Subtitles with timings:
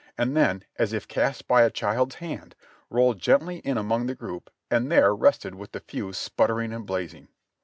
[0.17, 2.55] and then, as if cast by a child's hand,
[2.89, 7.27] rolled gently in among the group and there rested with the fuse sputtering and blazing.